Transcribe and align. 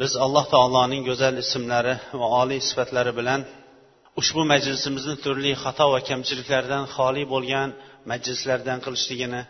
biz 0.00 0.12
alloh 0.24 0.44
taoloning 0.54 1.02
go'zal 1.08 1.34
ismlari 1.44 1.94
va 2.20 2.26
oliy 2.40 2.60
sifatlari 2.68 3.12
bilan 3.18 3.40
ushbu 4.20 4.42
majlisimizni 4.52 5.16
turli 5.24 5.52
xato 5.62 5.86
va 5.94 6.00
kamchiliklardan 6.08 6.84
xoli 6.94 7.22
bo'lgan 7.34 7.68
majlislardan 8.10 8.78
qilishligini 8.84 9.42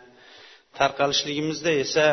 tarqalishligimizda 0.78 1.72
esa 1.84 2.06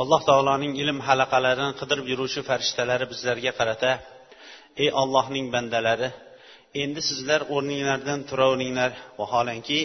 alloh 0.00 0.20
taoloning 0.28 0.72
ilm 0.82 0.98
halaqalarini 1.08 1.72
qidirib 1.80 2.06
yuruvchi 2.12 2.40
farishtalari 2.48 3.06
bizlarga 3.12 3.52
qarata 3.58 3.92
ey 4.82 4.88
ollohning 5.02 5.46
bandalari 5.54 6.08
endi 6.82 7.00
sizlar 7.10 7.40
o'rninglardan 7.54 8.20
turaveringlar 8.30 8.90
vaholanki 9.20 9.80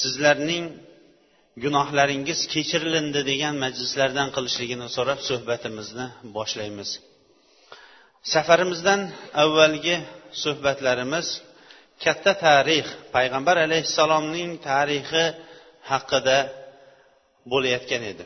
sizlarning 0.00 0.64
gunohlaringiz 1.62 2.40
kechirilindi 2.52 3.20
degan 3.30 3.54
majlislardan 3.64 4.28
qilishligini 4.36 4.86
so'rab 4.96 5.20
suhbatimizni 5.28 6.06
boshlaymiz. 6.36 6.90
Safarimizdan 8.32 9.00
avvalgi 9.42 9.96
suhbatlarimiz 10.42 11.26
katta 12.04 12.32
tarix 12.44 12.86
payg'ambar 13.14 13.56
alayhissalomning 13.66 14.50
tarixi 14.68 15.24
haqida 15.90 16.38
bo'layotgan 17.52 18.02
edi. 18.12 18.24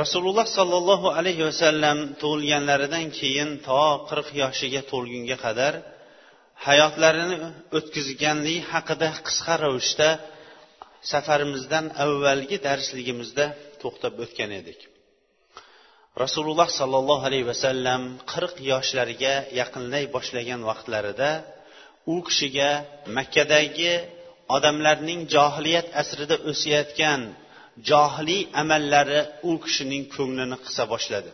Rasululloh 0.00 0.46
sollallohu 0.58 1.08
alayhi 1.18 1.42
vasallam 1.48 1.98
tug'ilganlaridan 2.22 3.06
keyin 3.18 3.50
to 3.66 3.82
qirq 4.08 4.28
yoshiga 4.42 4.82
to'lgunga 4.90 5.36
qadar 5.44 5.74
hayotlarini 6.66 7.36
o'tkazganligi 7.76 8.60
haqida 8.72 9.08
qisqa 9.26 9.54
ravishda 9.64 10.08
safarimizdan 11.10 11.86
avvalgi 12.04 12.58
darsligimizda 12.66 13.46
to'xtab 13.82 14.14
o'tgan 14.24 14.50
edik. 14.60 14.80
Rasululloh 16.24 16.68
sollallohu 16.80 17.24
alayhi 17.28 17.46
vasallam 17.52 18.02
qirq 18.32 18.54
yoshlariga 18.72 19.34
yaqinlay 19.60 20.04
boshlagan 20.14 20.60
vaqtlarida 20.70 21.30
u 22.14 22.16
kishiga 22.26 22.70
makkadagi 23.16 23.92
odamlarning 24.56 25.20
johiliyat 25.34 25.88
asrida 26.02 26.36
o'sayotgan 26.50 27.20
johiliy 27.90 28.42
amallari 28.62 29.20
u 29.50 29.52
kishining 29.64 30.04
ko'nglini 30.14 30.56
qisa 30.66 30.84
boshladi. 30.92 31.30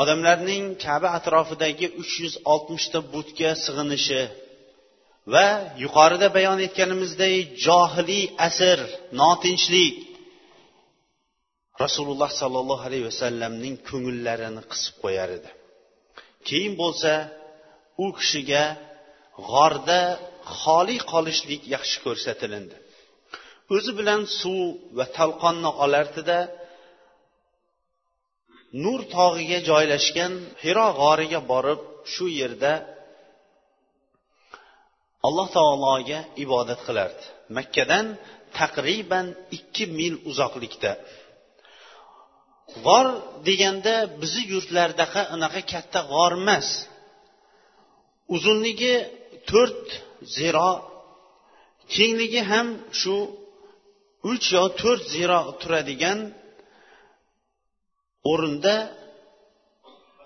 Odamlarning 0.00 0.64
kaba 0.84 1.08
atrofidagi 1.18 1.86
uch 2.02 2.14
yuz 2.22 2.34
oltmishta 2.52 2.98
butga 3.14 3.50
sig'inishi 3.64 4.20
va 5.32 5.46
yuqorida 5.82 6.28
bayon 6.36 6.58
etganimizdek 6.66 7.34
johiliy 7.66 8.24
asr 8.46 8.80
notinchlik. 9.20 9.96
Rasululloh 11.84 12.30
sollallohu 12.40 12.84
alayhi 12.88 13.06
vasallamning 13.10 13.76
ko'ngillarini 13.88 14.62
qisib 14.72 14.94
qo'yar 15.04 15.28
edi. 15.38 15.50
Keyin 16.48 16.74
bo'lsa 16.82 17.12
u 18.04 18.06
kishiga 18.18 18.64
g'orda 19.50 20.00
xoli 20.60 20.96
qolishlik 21.12 21.62
yaxshi 21.74 21.98
ko'rsatilindi. 22.06 22.76
O'zi 23.74 23.92
bilan 23.98 24.20
suv 24.40 24.62
va 24.98 25.06
talqonni 25.18 25.70
olardida 25.84 26.38
nur 28.84 29.00
tog'iga 29.16 29.58
joylashgan 29.70 30.32
hiro 30.62 30.86
g'origa 31.00 31.40
borib 31.52 31.80
shu 32.12 32.26
yerda 32.40 32.72
alloh 35.26 35.48
taologa 35.56 36.18
ibodat 36.44 36.80
qilardi. 36.86 37.24
Makkadan 37.56 38.06
taqriban 38.58 39.26
ikki 39.56 39.84
mil 39.98 40.14
uzoqlikda. 40.30 40.92
G'or 42.84 43.06
deganda 43.48 43.94
bizni 44.20 44.42
yurtlardaqa 44.52 45.22
unaqa 45.34 45.60
katta 45.72 46.00
g'or 46.12 46.32
emas. 46.40 46.68
Uzunligi 48.34 48.94
to'rt 49.50 49.86
ziro 50.36 50.70
kengligi 51.94 52.42
ham 52.50 52.68
shu 53.00 53.16
uch 54.32 54.46
yo 54.56 54.64
to'rt 54.80 55.04
ziro 55.14 55.40
turadigan 55.60 56.18
o'rinda 58.32 58.76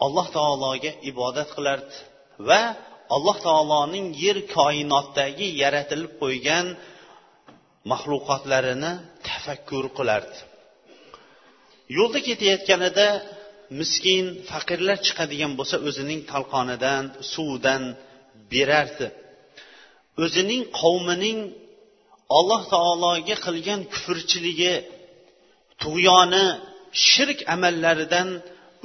alloh 0.05 0.27
taologa 0.37 0.93
ibodat 1.11 1.49
qilardi 1.57 1.97
va 2.49 2.63
alloh 3.15 3.37
taoloning 3.47 4.07
yer 4.25 4.39
koinotdagi 4.57 5.47
yaratilib 5.63 6.13
qo'ygan 6.23 6.67
maxluqotlarini 7.91 8.93
tafakkur 9.29 9.85
qilardi. 9.99 10.39
Yo'lda 11.97 12.21
ketayotganida 12.29 13.09
miskin 13.81 14.25
faqirlar 14.51 14.99
chiqadigan 15.07 15.53
bo'lsa 15.59 15.77
o'zining 15.89 16.21
talqonidan 16.33 17.05
suvidan 17.33 17.83
berardi. 18.53 19.07
O'zining 20.25 20.63
qavmining 20.81 21.39
alloh 22.39 22.63
taologa 22.75 23.37
qilgan 23.47 23.81
kufrchiligi 23.93 24.75
tug'yoni 25.83 26.47
shirk 27.09 27.39
amallaridan 27.55 28.29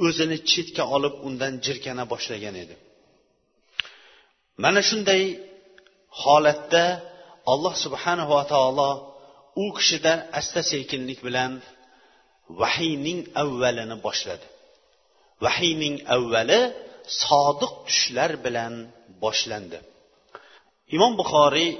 o'zini 0.06 0.38
chetga 0.50 0.84
olib 0.96 1.14
undan 1.26 1.52
jirkana 1.64 2.04
boshlagan 2.12 2.56
edi. 2.64 2.74
Mana 4.62 4.80
shunday 4.88 5.22
holatda 6.22 6.84
alloh 7.52 7.74
subhanava 7.84 8.40
taolo 8.52 8.90
u 9.64 9.66
kishida 9.76 10.12
asta 10.38 10.60
sekinlik 10.72 11.20
bilan 11.26 11.52
vahiyning 12.60 13.20
avvalini 13.42 13.96
boshladi. 14.06 14.46
Vahiyning 15.44 15.96
avvali 16.16 16.60
sodiq 17.22 17.72
tushlar 17.86 18.30
bilan 18.44 18.74
boshlandi. 19.22 19.78
Imom 20.96 21.12
buxoriy 21.20 21.70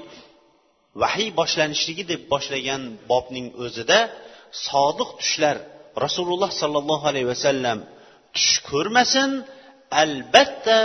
vahiy 1.01 1.29
boshlanishligi 1.39 2.03
deb 2.11 2.21
boshlagan 2.33 2.81
bobning 3.11 3.47
o'zida 3.63 3.99
sodiq 4.67 5.09
tushlar 5.19 5.57
rasululloh 6.05 6.51
sollallohu 6.61 7.05
alayhi 7.11 7.29
vasallam 7.33 7.79
tush 8.35 8.55
ko'rmasin 8.69 9.29
albatta 10.01 10.79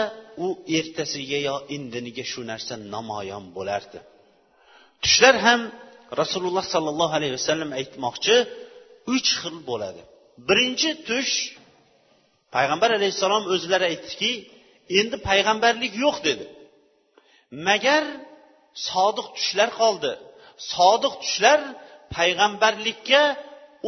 u 0.45 0.49
ertasiga 0.79 1.39
yo 1.49 1.57
indiniga 1.77 2.25
shu 2.33 2.41
narsa 2.51 2.75
namoyon 2.95 3.45
bo'lardi. 3.57 3.99
Tushlar 5.05 5.37
ham 5.47 5.61
rasululloh 6.21 6.65
sollallohu 6.75 7.15
alayhi 7.19 7.35
vasallam 7.39 7.71
aytmoqchi 7.81 8.37
uch 9.15 9.31
xil 9.41 9.57
bo'ladi. 9.71 10.03
Birinchi 10.49 10.91
tush 11.09 11.35
payg'ambar 12.57 12.91
alayhissalom 12.99 13.45
o'zlari 13.55 13.85
aytdiki 13.93 14.33
endi 14.99 15.17
payg'ambarlik 15.29 15.93
yo'q 16.05 16.17
dedi. 16.29 16.47
Magar 17.69 18.05
sodiq 18.89 19.27
tushlar 19.37 19.71
qoldi. 19.81 20.13
Sodiq 20.75 21.15
tushlar 21.23 21.61
payg'ambarlikka 22.17 23.23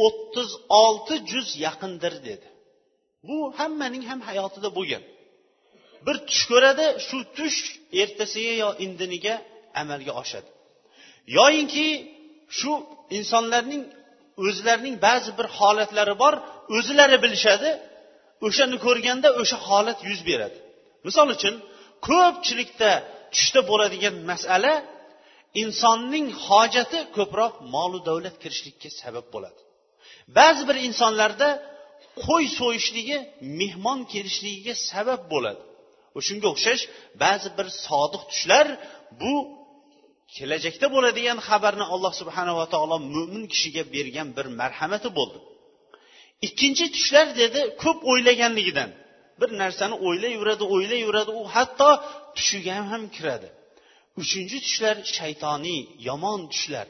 o'ttiz 0.05 0.49
olti 0.83 1.15
juz 1.31 1.47
yaqindir 1.65 2.13
dedi. 2.29 2.47
Bu 3.27 3.37
hammaning 3.59 4.03
ham 4.09 4.19
hayotida 4.29 4.69
bo'lgan. 4.77 5.03
Bir 6.05 6.15
tush 6.29 6.43
ko'radi 6.51 6.85
shu 7.07 7.17
tush 7.37 7.59
ertasiga 8.01 8.53
yo 8.63 8.69
indiniga 8.85 9.35
amalga 9.81 10.13
oshadi. 10.21 10.49
Yoyinki 11.37 11.87
shu 12.59 12.71
insonlarning 13.17 13.83
o'zlarining 14.45 14.95
ba'zi 15.07 15.31
bir 15.39 15.47
holatlari 15.57 16.15
bor 16.23 16.33
o'zilari 16.77 17.17
bilishadi 17.23 17.69
o'shani 18.47 18.77
ko'rganda 18.85 19.29
o'sha 19.41 19.57
holat 19.67 19.99
yuz 20.09 20.21
beradi. 20.29 20.57
Misol 21.07 21.27
uchun 21.35 21.55
ko'pchilikda 22.07 22.91
tushda 23.33 23.61
bo'ladigan 23.69 24.15
masala 24.31 24.73
insonning 25.61 26.27
hojati 26.45 26.99
ko'proq 27.17 27.53
molu 27.75 27.99
davlat 28.07 28.35
kirishlikka 28.43 28.89
sabab 29.01 29.25
bo'ladi. 29.33 29.61
Ba'zi 30.37 30.63
bir 30.69 30.77
insonlarda 30.87 31.49
qo'y 32.25 32.45
so'yishligi 32.59 33.17
mehmon 33.59 33.99
kelishligiga 34.13 34.73
sabab 34.89 35.21
bo'ladi. 35.33 35.63
Shunga 36.27 36.47
o'xshash 36.53 36.83
ba'zi 37.23 37.49
bir 37.57 37.67
sodiq 37.85 38.23
tushlar 38.31 38.67
bu 39.21 39.33
kelajakda 40.35 40.87
bo'ladigan 40.95 41.39
xabarni 41.47 41.85
alloh 41.93 42.13
subhanava 42.21 42.65
taolo 42.73 42.97
mo'min 43.15 43.43
kishiga 43.53 43.83
bergan 43.95 44.27
bir 44.37 44.45
marhamati 44.59 45.09
bo'ldi. 45.17 45.39
Ikkinchi 46.47 46.85
tushlar 46.95 47.27
dedi 47.41 47.61
ko'p 47.83 47.99
o'ylaganligidan. 48.11 48.89
Bir 49.41 49.49
narsani 49.61 49.95
o'ylayveradi 50.07 50.63
o'ylayveradi 50.75 51.31
u 51.41 51.43
hatto 51.55 51.91
tushiga 52.35 52.73
ham 52.91 53.03
kiradi. 53.15 53.47
Uchinchi 54.21 54.57
tushlar 54.65 54.95
shaytoniy 55.15 55.81
yomon 56.07 56.41
tushlar. 56.51 56.87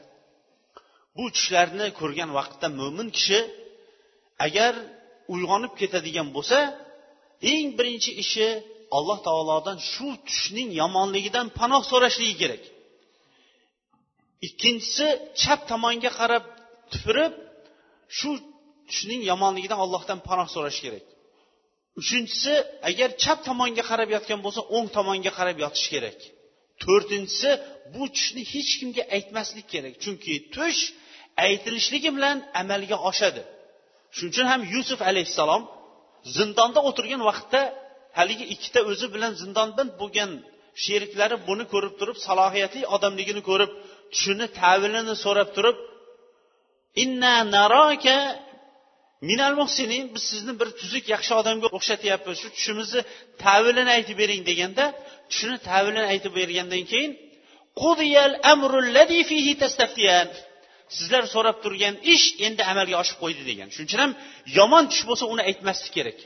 Bu 1.16 1.24
tushlarni 1.36 1.86
ko'rgan 2.00 2.30
vaqtda 2.38 2.66
mo'min 2.80 3.08
kishi 3.16 3.38
agar 4.46 4.72
uyg'onib 5.34 5.72
ketadigan 5.80 6.28
bo'lsa 6.36 6.58
eng 7.52 7.68
birinchi 7.78 8.10
ishi 8.24 8.48
alloh 8.98 9.18
taolodan 9.26 9.78
shu 9.92 10.08
tushning 10.28 10.68
yomonligidan 10.82 11.46
panoh 11.58 11.82
so'rashligi 11.90 12.36
kerak. 12.42 12.62
Ikkinchisi 14.46 15.06
chap 15.40 15.60
tomonga 15.70 16.10
qarab 16.18 16.44
tupurib 16.92 17.32
shu 18.18 18.30
tushning 18.90 19.20
yomonligidan 19.30 19.78
allohdan 19.84 20.18
panoh 20.28 20.48
so'rash 20.54 20.78
kerak. 20.84 21.04
Uchinchisi 22.00 22.54
agar 22.90 23.08
chap 23.22 23.38
tomonga 23.48 23.84
qarab 23.90 24.08
yotgan 24.16 24.40
bo'lsa 24.46 24.60
o'ng 24.76 24.88
tomonga 24.96 25.32
qarab 25.38 25.56
yotish 25.64 25.88
kerak. 25.94 26.18
To'rtinchisi 26.82 27.50
bu 27.94 28.02
tushni 28.14 28.42
hech 28.52 28.72
kimga 28.80 29.02
aytmaslik 29.16 29.66
kerak. 29.74 29.94
Chunki 30.04 30.34
tush 30.54 30.80
aytilishligi 31.46 32.10
bilan 32.16 32.36
amalga 32.60 32.96
oshadi. 33.10 33.42
Shuning 34.14 34.32
uchun 34.34 34.46
ham 34.52 34.60
yusuf 34.74 35.00
alayhissalom 35.10 35.62
zindonda 36.36 36.80
o'tirgan 36.88 37.22
vaqtda 37.30 37.60
haligi 38.18 38.44
ikkita 38.54 38.80
o'zi 38.90 39.06
bilan 39.14 39.32
zindonband 39.42 39.90
bo'lgan 40.00 40.30
sheriklari 40.84 41.36
buni 41.48 41.64
ko'rib 41.72 41.94
turib 42.00 42.16
salohiyatli 42.26 42.80
odamligini 42.96 43.42
ko'rib 43.50 43.70
tushini 44.12 44.46
tavilini 44.60 45.14
so'rab 45.24 45.48
turib 45.56 45.76
inna 47.02 47.34
naraka 47.56 48.18
minal 49.30 49.54
muhsinin 49.60 50.04
biz 50.14 50.24
sizni 50.30 50.52
bir 50.60 50.68
tuzuk 50.80 51.04
yaxshi 51.14 51.32
odamga 51.40 51.68
o'xshatyapmiz. 51.76 52.36
Shu 52.42 52.48
tushimizni 52.56 53.00
tavilini 53.44 53.90
aytib 53.96 54.16
bering 54.22 54.42
deganda 54.50 54.84
tushini 55.30 55.56
tavilini 55.68 56.06
aytib 56.12 56.32
bergandan 56.40 56.84
keyin 56.92 57.12
qudiyal 57.82 58.32
amrulladhi 58.52 59.20
fihi 59.30 59.52
tastaftiyan 59.62 60.28
sizlar 60.96 61.24
so'rab 61.34 61.56
turgan 61.64 61.94
ish 62.14 62.26
endi 62.46 62.62
amalga 62.72 62.96
oshib 63.02 63.18
qo'ydi 63.22 63.42
degan. 63.50 63.68
Shuning 63.74 63.88
uchun 63.88 64.00
ham 64.04 64.12
yomon 64.58 64.84
tush 64.90 65.04
bo'lsa 65.08 65.24
uni 65.32 65.42
aytmaslik 65.50 65.92
kerak. 65.98 66.18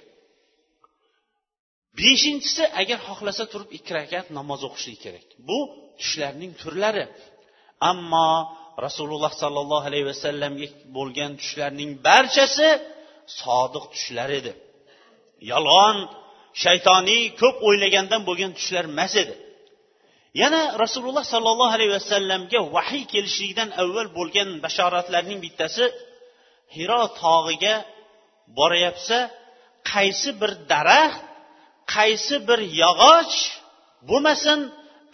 Beshinchisi 2.00 2.64
agar 2.80 2.98
xohlasa 3.08 3.44
turib 3.52 3.70
ikki 3.78 3.92
rakat 3.98 4.26
namoz 4.38 4.60
o'qishligi 4.68 5.00
kerak. 5.04 5.26
Bu 5.48 5.58
tushlarning 6.00 6.52
turlari. 6.62 7.04
Ammo 7.90 8.30
rasululloh 8.86 9.32
sollallohu 9.42 9.84
alayhi 9.90 10.06
vasallamga 10.12 10.68
bo'lgan 10.96 11.32
tushlarning 11.40 11.90
barchasi 12.06 12.68
sodiq 13.40 13.84
tushlar 13.94 14.30
edi. 14.40 14.52
Yolg'on 15.52 15.96
shaytoniy 16.62 17.22
ko'p 17.40 17.56
o'ylagandan 17.68 18.20
bo'lgan 18.28 18.50
tushlar 18.58 18.84
emas 18.92 19.14
edi. 19.22 19.34
Yana 20.42 20.62
rasululloh 20.82 21.24
sollallohu 21.34 21.72
alayhi 21.76 21.92
vasallamga 21.98 22.60
vahiy 22.76 23.04
kelishligidan 23.12 23.70
avval 23.82 24.08
bo'lgan 24.18 24.48
bashoratlarning 24.64 25.38
bittasi 25.46 25.84
hiro 26.76 27.02
tog'iga 27.22 27.74
borayapsa 28.58 29.18
qaysi 29.90 30.30
bir 30.40 30.50
daraxt 30.72 31.27
qaysi 31.94 32.36
bir 32.48 32.60
yog'och 32.82 33.34
bo'lmasin 34.08 34.58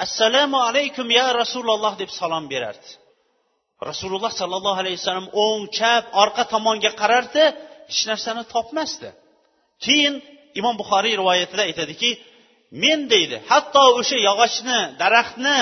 assalomu 0.04 0.58
alaykum 0.68 1.06
ya 1.18 1.26
rasululloh 1.40 1.92
deb 2.02 2.10
salom 2.20 2.44
berardi. 2.52 2.90
Rasululloh 3.90 4.32
sollallohu 4.40 4.78
alayhi 4.82 4.98
vasallam 5.00 5.28
o'ng 5.44 5.62
chap 5.78 6.04
orqa 6.22 6.42
tomonga 6.52 6.90
qarardi 7.00 7.44
hech 7.90 8.02
narsani 8.10 8.42
topmasdi. 8.54 9.08
Keyin 9.84 10.14
imom 10.60 10.74
buxoriy 10.80 11.14
rivoyatida 11.20 11.62
aytadiki 11.68 12.10
men 12.82 13.00
deydi 13.12 13.36
hatto 13.50 13.82
o'sha 14.00 14.16
yog'ochni 14.28 14.78
daraxtni 15.02 15.58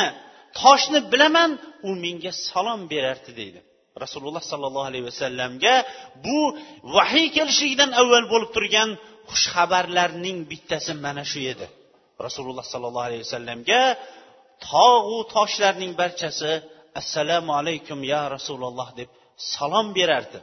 toshni 0.60 0.98
bilaman 1.12 1.50
u 1.88 1.90
menga 2.04 2.32
salom 2.48 2.80
berardi 2.92 3.30
deydi. 3.40 3.60
Rasululloh 4.04 4.42
sollallohu 4.52 4.88
alayhi 4.90 5.06
vasallamga 5.10 5.74
bu 6.24 6.38
vahiy 6.96 7.28
kelishligidan 7.36 7.90
avval 8.00 8.24
bo'lib 8.32 8.50
turgan 8.56 8.90
xushxabarlarning 9.32 10.38
bittasi 10.50 10.92
mana 11.04 11.24
shu 11.32 11.40
edi. 11.52 11.66
Rasululloh 12.26 12.66
sollallohu 12.72 13.06
alayhi 13.08 13.24
vasallamga 13.26 13.82
tog'u 14.70 15.18
toshlarning 15.34 15.92
barchasi 16.00 16.52
assalomu 17.00 17.52
alaykum 17.60 17.98
ya 18.12 18.22
rasululloh 18.36 18.88
deb 18.98 19.08
salom 19.54 19.86
berardi. 19.98 20.38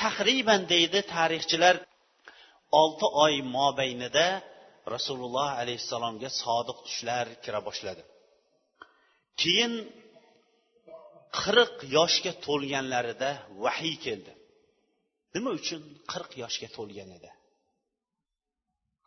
Taxriban 0.00 0.62
deydi 0.72 1.00
tarixchilar 1.14 1.76
olti 2.82 3.06
oy 3.24 3.34
mobaynida 3.56 4.26
rasululloh 4.94 5.48
alayhissalomga 5.62 6.28
sodiq 6.42 6.78
tushlar 6.86 7.26
kira 7.44 7.60
boshladi. 7.68 8.02
Keyin 9.40 9.72
qirq 11.40 11.74
yoshga 11.96 12.32
to'lganlarida 12.46 13.30
vahiy 13.64 13.96
keldi. 14.06 14.32
Nima 15.34 15.50
uchun 15.58 15.80
qirq 16.12 16.32
yoshga 16.42 16.68
to'lgan 16.76 17.10
edi? 17.18 17.30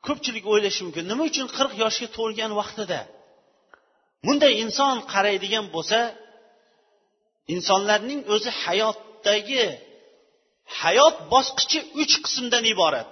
Ko'pchilik 0.09 0.45
o'ylashi 0.53 0.81
mumkin. 0.85 1.03
Nima 1.11 1.23
uchun 1.31 1.47
qirq 1.57 1.73
yoshga 1.83 2.07
to'lgan 2.17 2.51
vaqtida? 2.59 2.99
Bunday 4.25 4.53
inson 4.63 4.95
qaraydigan 5.13 5.65
bo'lsa 5.75 5.99
insonlarning 7.53 8.21
o'zi 8.33 8.49
hayotdagi 8.63 9.63
hayot 10.81 11.15
bosqichi 11.33 11.79
uch 12.01 12.13
qismdan 12.25 12.63
iborat. 12.73 13.11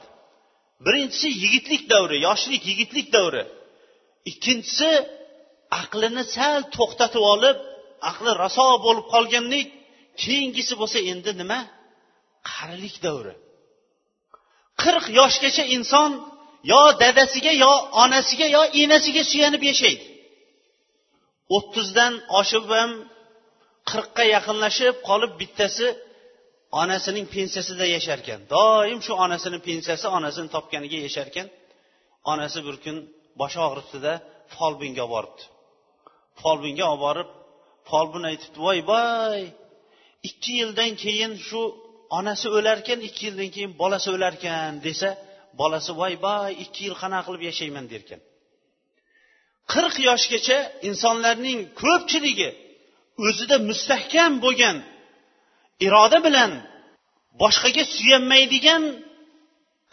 Birinchisi 0.85 1.27
yigitlik 1.43 1.83
davri 1.93 2.17
yoshlik 2.27 2.61
yigitlik 2.69 3.07
davri. 3.17 3.43
Ikkinchisi 4.31 4.91
aqlini 5.81 6.23
sal 6.35 6.59
to'xtatib 6.75 7.23
olib 7.33 7.57
aqli 8.11 8.31
raso 8.43 8.67
bo'lib 8.85 9.05
qolganlik 9.13 9.67
keyingisi 10.23 10.73
bo'lsa 10.81 10.99
endi 11.11 11.31
nima? 11.41 11.59
Qarilik 12.51 12.95
davri. 13.05 13.33
Qirq 14.81 15.05
yoshgacha 15.19 15.63
inson 15.75 16.11
yo 16.71 16.81
dadasiga 17.01 17.53
yo 17.63 17.71
onasiga 18.03 18.47
yo 18.55 18.61
enasiga 18.83 19.21
suyanib 19.31 19.63
yashaydi. 19.71 20.05
o'ttizdan 21.55 22.13
oshib 22.39 22.65
ham 22.75 22.91
qirqqa 23.89 24.23
yaqinlashib 24.35 24.95
qolib 25.09 25.31
bittasi 25.41 25.87
onasining 26.81 27.25
pensiyasida 27.35 27.85
yashar 27.95 28.19
ekan. 28.23 28.39
Doim 28.53 28.99
shu 29.05 29.13
onasini 29.25 29.59
pensiyasi 29.67 30.05
onasini 30.17 30.49
topganiga 30.55 30.97
yashar 31.07 31.27
ekan. 31.31 31.47
Onasi 32.31 32.59
bir 32.67 32.75
kun 32.83 32.97
boshi 33.39 33.59
og'ribdida 33.67 34.13
folbinga 34.55 35.03
olib 35.05 35.13
boribdi. 35.15 35.43
Folbinga 36.41 36.85
olib 36.93 37.01
borib 37.05 37.29
folbin 37.89 38.23
aytibdi 38.29 38.59
voy 38.67 38.79
voy 38.91 39.41
ikki 40.29 40.51
yildan 40.61 40.91
keyin 41.03 41.33
shu 41.47 41.61
onasi 42.17 42.47
o'larkan 42.57 42.99
ikki 43.07 43.23
yildan 43.27 43.49
keyin 43.55 43.71
bolasi 43.81 44.07
o'larkan 44.15 44.71
desa 44.87 45.09
bolasi 45.59 45.91
voy 46.01 46.13
voy 46.25 46.51
ikki 46.63 46.79
yil 46.85 46.95
qanaqa 47.01 47.25
qilib 47.27 47.43
yashayman 47.49 47.85
derkan. 47.93 48.19
Qirq 49.73 49.95
yoshgacha 50.09 50.57
insonlarning 50.89 51.59
ko'pchiligi 51.81 52.49
o'zida 53.27 53.55
mustahkam 53.69 54.31
bo'lgan 54.45 54.77
iroda 55.85 56.19
bilan 56.27 56.51
boshqaga 57.41 57.83
suyanmaydigan 57.95 58.83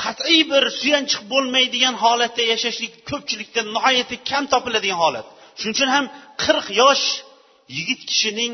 qat'iy 0.04 0.42
bir 0.52 0.64
suyanchiq 0.80 1.22
bo'lmaydigan 1.32 1.94
holatda 2.04 2.42
yashashlik 2.52 2.92
ko'pchilikda 3.10 3.60
nihoyatda 3.74 4.16
kam 4.30 4.44
topiladigan 4.52 4.98
holat. 5.04 5.26
Shuning 5.58 5.74
uchun 5.76 5.90
ham 5.96 6.04
qirq 6.44 6.66
yosh 6.82 7.04
yigit 7.76 8.00
kishining 8.10 8.52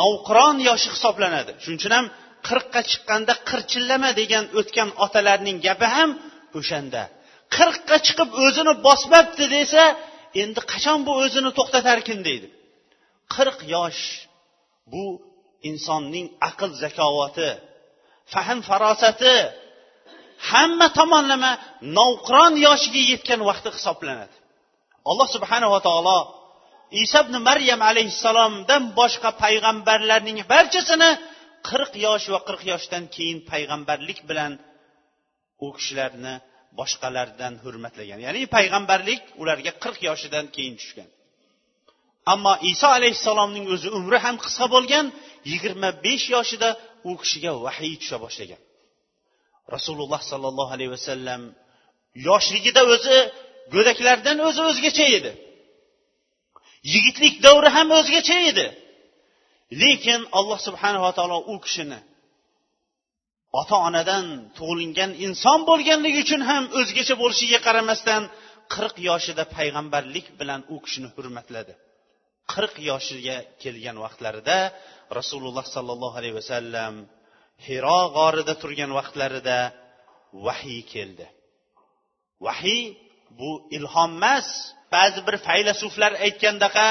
navqiron 0.00 0.56
yoshi 0.68 0.88
hisoblanadi. 0.94 1.52
Shuning 1.62 1.78
uchun 1.80 1.92
ham 1.98 2.06
qirqqa 2.48 2.80
chiqqanda 2.90 3.34
qirchillama 3.48 4.10
degan 4.20 4.44
o'tgan 4.58 4.88
otalarning 5.04 5.58
gapi 5.66 5.86
ham 5.96 6.10
o'shanda. 6.58 7.02
Qirqqa 7.56 7.96
chiqib 8.06 8.30
o'zini 8.44 8.74
bosmabdi 8.86 9.44
desa 9.56 9.84
endi 10.42 10.60
qachon 10.72 10.98
bu 11.06 11.12
o'zini 11.24 11.50
to'xtatarkin 11.58 12.18
deydi. 12.28 12.48
Qirq 13.34 13.58
yosh 13.74 14.02
bu 14.92 15.04
insonning 15.70 16.26
aql 16.48 16.70
zakovati 16.82 17.50
fahm 18.32 18.58
farosati 18.68 19.34
hamma 20.50 20.88
tomonlama 20.98 21.52
novqiron 21.98 22.54
yoshiga 22.66 23.02
yetgan 23.12 23.40
vaqti 23.48 23.68
hisoblanadi. 23.76 24.36
Alloh 25.10 25.28
subhanava 25.34 25.78
taolo 25.88 26.18
iso 27.02 27.18
ibn 27.24 27.34
maryam 27.48 27.80
alayhissalomdan 27.90 28.82
boshqa 28.98 29.30
payg'ambarlarning 29.42 30.38
barchasini 30.52 31.10
qirq 31.68 31.92
yosh 32.06 32.26
va 32.34 32.40
qirq 32.48 32.62
yoshdan 32.72 33.04
keyin 33.14 33.38
payg'ambarlik 33.50 34.20
bilan 34.30 34.52
u 35.64 35.66
kishilarni 35.76 36.34
boshqalardan 36.78 37.54
hurmatlagan. 37.64 38.18
Ya'ni 38.26 38.42
payg'ambarlik 38.56 39.22
ularga 39.42 39.72
qirq 39.84 40.00
yoshidan 40.08 40.46
keyin 40.54 40.74
tushgan. 40.80 41.08
Ammo 42.32 42.54
iso 42.72 42.88
alayhissalomning 42.98 43.66
o'zi 43.74 43.88
umri 43.98 44.18
ham 44.24 44.36
qisqa 44.44 44.66
bo'lgan 44.74 45.06
yigirma 45.50 45.90
besh 46.04 46.26
yoshida 46.34 46.68
u 47.10 47.12
kishiga 47.22 47.52
vahiy 47.66 47.94
tusha 48.00 48.16
boshlagan. 48.24 48.60
Rasululloh 49.74 50.20
sollallohu 50.30 50.72
alayhi 50.76 50.92
vasallam 50.96 51.42
yoshligida 52.28 52.82
o'zi 52.94 53.18
go'daklardan 53.74 54.38
o'zi 54.48 54.60
o'zgacha 54.70 55.06
edi. 55.18 55.32
Yigitlik 56.92 57.34
davri 57.46 57.68
ham 57.76 57.88
o'zgacha 57.98 58.38
edi. 58.50 58.66
Lekin 59.82 60.20
alloh 60.38 60.58
subhanava 60.66 61.10
taolo 61.18 61.38
u 61.52 61.54
kishini 61.64 62.00
ota 63.60 63.76
onadan 63.88 64.26
tug'ilgan 64.58 65.10
inson 65.26 65.60
bo'lganligi 65.70 66.20
uchun 66.26 66.42
ham 66.50 66.64
o'zgacha 66.78 67.14
bo'lishiga 67.22 67.58
qaramasdan 67.66 68.22
qirq 68.74 68.94
yoshida 69.08 69.44
payg'ambarlik 69.56 70.26
bilan 70.40 70.60
u 70.74 70.76
kishini 70.84 71.08
hurmatladi. 71.14 71.74
Qirq 72.52 72.74
yoshiga 72.90 73.36
kelgan 73.62 73.96
vaqtlarida 74.04 74.58
rasululloh 75.18 75.64
sollallohu 75.74 76.16
alayhi 76.20 76.36
vasallam 76.40 76.94
hiro 77.66 78.00
g'orida 78.16 78.54
turgan 78.62 78.90
vaqtlarida 78.98 79.58
vahiy 80.46 80.82
keldi. 80.92 81.26
Vahiy 82.46 82.82
bu 83.38 83.50
ilhom 83.76 84.12
emas. 84.18 84.48
Ba'zi 84.94 85.20
bir 85.26 85.36
faylasuflar 85.46 86.12
aytgandaqa 86.26 86.86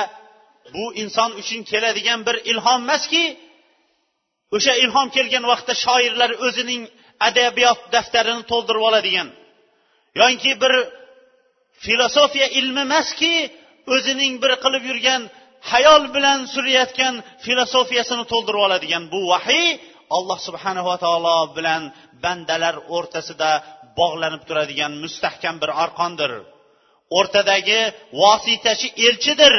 bu 0.74 0.84
inson 1.01 1.32
uchun 1.42 1.62
keladigan 1.72 2.20
bir 2.28 2.36
ilhom 2.51 2.82
emaski 2.86 3.25
o'sha 4.56 4.74
ilhom 4.84 5.08
kelgan 5.16 5.44
vaqtda 5.51 5.74
shoirlar 5.86 6.32
o'zining 6.48 6.82
adabiyot 7.28 7.80
daftarini 7.96 8.44
to'ldirib 8.51 8.84
oladigan. 8.90 9.28
Yoki 10.22 10.51
bir 10.62 10.74
filosofiya 11.86 12.48
ilmi 12.60 12.82
emaski 12.88 13.34
o'zining 13.96 14.34
bir 14.44 14.51
qilib 14.63 14.84
yurgan 14.90 15.22
hayol 15.72 16.04
bilan 16.16 16.40
surayotgan 16.54 17.16
filosofiyasini 17.46 18.24
to'ldirib 18.32 18.62
oladigan. 18.68 19.04
Bu 19.13 19.20
vahiy 19.32 19.70
alloh 20.18 20.40
subhanava 20.48 20.96
taolo 21.06 21.38
bilan 21.58 21.82
bandalar 22.24 22.75
o'rtasida 22.96 23.51
bog'lanib 24.00 24.44
turadigan 24.48 24.94
mustahkam 25.04 25.56
bir 25.62 25.70
arqondir. 25.84 26.32
O'rtadagi 27.20 27.80
vositachi 28.22 28.88
elchidir. 29.08 29.54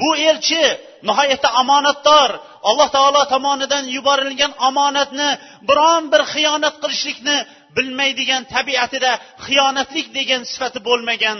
Bu 0.00 0.10
elchi 0.30 0.64
nihoyatda 1.08 1.48
omonatdor. 1.62 2.30
Alloh 2.70 2.88
taolo 2.96 3.22
tomonidan 3.34 3.84
yuborilgan 3.96 4.52
omonatni 4.68 5.28
biron 5.68 6.02
bir 6.12 6.22
xiyonat 6.32 6.76
qilishlikni 6.82 7.36
bilmaydigan 7.76 8.42
tabiatida 8.54 9.12
xiyonatlik 9.46 10.06
degan 10.18 10.42
sifati 10.52 10.80
bo'lmagan 10.88 11.38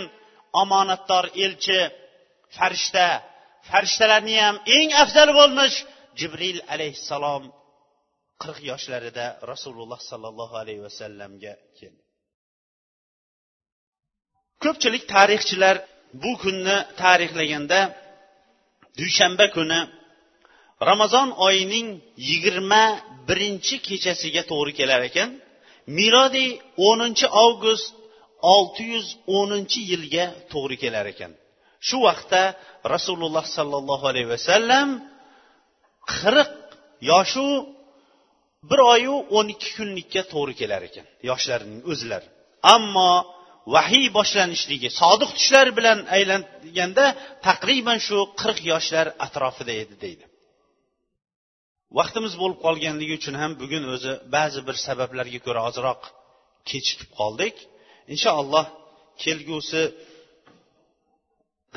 omonatdor 0.61 1.25
elchi 1.45 1.79
farishta. 2.55 3.07
Farishtalarni 3.69 4.35
ham 4.45 4.55
eng 4.77 4.89
afzali 5.03 5.33
bo'lmish 5.39 5.75
jibril 6.19 6.59
alayhissalom 6.73 7.43
qirq 8.41 8.59
yoshlarida 8.71 9.25
rasululloh 9.51 9.99
sollallohu 10.11 10.55
alayhi 10.61 10.81
vasallamga 10.87 11.53
keldi. 11.79 12.03
Ko'pchilik 14.63 15.03
tarixchilar 15.15 15.75
bu 16.23 16.31
kunni 16.43 16.77
tarixlaganda 17.03 17.79
dushanba 18.99 19.45
kuni 19.55 19.79
ramazon 20.89 21.29
oyining 21.47 21.87
yigirma 22.29 22.83
birinchi 23.27 23.75
kechasiga 23.87 24.43
to'g'ri 24.51 24.73
kelar 24.79 25.01
ekan. 25.09 25.29
Milodiy 25.97 26.49
o'ninchi 26.87 27.27
avgust 27.45 27.87
olti 28.55 28.83
yuz 28.93 29.07
o'ninchi 29.37 29.79
yilga 29.91 30.25
to'g'ri 30.51 30.77
kelar 30.83 31.05
ekan. 31.13 31.31
Shu 31.87 31.97
vaqtda 32.07 32.41
rasululloh 32.93 33.45
sollallohu 33.57 34.05
alayhi 34.11 34.29
vasallam 34.35 34.87
qirq 36.13 36.53
yoshu 37.11 37.47
bir 38.69 38.79
oyu 38.93 39.15
o'n 39.37 39.47
ikki 39.53 39.69
kunlikka 39.77 40.21
to'g'ri 40.33 40.53
kelar 40.61 40.81
ekan 40.89 41.05
yoshlarining 41.29 41.81
o'zlari. 41.91 42.27
Ammo 42.75 43.11
vahiy 43.75 44.07
boshlanishligi 44.17 44.89
sodiq 45.01 45.31
tushlar 45.37 45.67
bilan 45.77 45.99
aylanganda 46.15 47.05
taqriban 47.47 47.99
shu 48.07 48.17
qirq 48.41 48.59
yoshlar 48.71 49.07
atrofida 49.25 49.73
edi 49.83 49.95
deydi. 50.03 50.25
Vaqtimiz 51.97 52.33
bo'lib 52.41 52.59
qolganligi 52.65 53.13
uchun 53.19 53.35
ham 53.41 53.51
bugun 53.61 53.83
o'zi 53.93 54.13
ba'zi 54.35 54.59
bir 54.67 54.75
sabablarga 54.87 55.39
ko'ra 55.45 55.61
ozroq 55.69 56.01
kechikib 56.69 57.09
qoldik. 57.19 57.55
Inshaalloh 58.13 58.65
kelgusi 59.23 59.83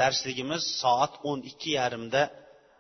darsligimiz 0.01 0.63
soat 0.83 1.13
o'n 1.31 1.39
ikki 1.51 1.71
yarimda 1.81 2.23